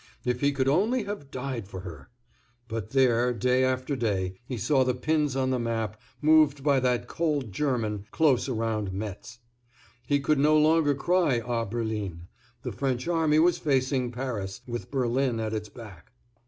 [0.25, 2.09] If he could only have died for her!
[2.67, 7.07] But there, day after day, he saw the pins on the map, moved by that
[7.07, 9.37] cold German, close around Metz.
[10.07, 12.23] He could no longer cry "A Berlin;"
[12.63, 16.11] the French army was facing Paris, with Berlin at its back.